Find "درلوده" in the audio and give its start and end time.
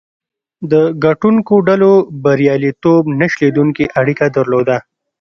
4.35-4.77